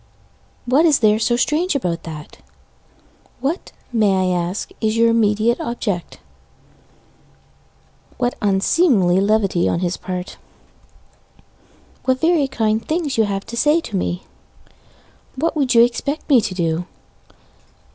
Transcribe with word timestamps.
What 0.65 0.83
is 0.83 0.97
there 0.97 1.19
so 1.19 1.35
strange 1.35 1.75
about 1.75 2.01
that? 2.09 2.39
What, 3.39 3.71
may 3.93 4.33
I 4.33 4.35
ask, 4.35 4.71
is 4.81 4.97
your 4.97 5.09
immediate 5.09 5.61
object? 5.61 6.17
What 8.17 8.33
unseemly 8.41 9.21
levity 9.21 9.69
on 9.69 9.81
his 9.81 9.97
part 9.97 10.37
What 12.05 12.19
very 12.19 12.47
kind 12.47 12.83
things 12.83 13.15
you 13.15 13.27
say 13.53 13.79
to 13.79 13.95
me 13.95 14.23
What 15.35 15.55
would 15.55 15.75
you 15.75 15.83
expect 15.83 16.27
me 16.29 16.41
to 16.41 16.55
do? 16.55 16.87